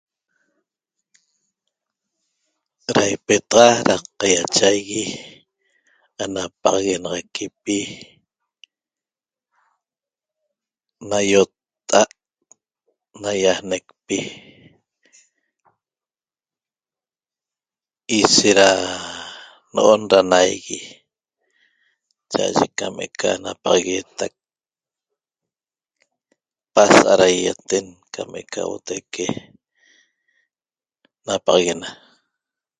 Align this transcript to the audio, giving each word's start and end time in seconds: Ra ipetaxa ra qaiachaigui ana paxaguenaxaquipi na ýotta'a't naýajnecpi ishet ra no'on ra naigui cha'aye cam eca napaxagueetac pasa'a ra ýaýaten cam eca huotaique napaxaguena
Ra 2.95 3.03
ipetaxa 3.15 3.79
ra 3.87 3.95
qaiachaigui 4.19 5.05
ana 6.23 6.43
paxaguenaxaquipi 6.61 7.77
na 11.09 11.17
ýotta'a't 11.31 12.11
naýajnecpi 13.21 14.17
ishet 18.17 18.55
ra 18.59 18.69
no'on 19.73 20.01
ra 20.11 20.19
naigui 20.31 20.79
cha'aye 22.31 22.65
cam 22.77 22.95
eca 23.05 23.29
napaxagueetac 23.43 24.33
pasa'a 26.73 27.13
ra 27.19 27.27
ýaýaten 27.37 27.85
cam 28.13 28.29
eca 28.41 28.59
huotaique 28.67 29.25
napaxaguena 31.25 31.89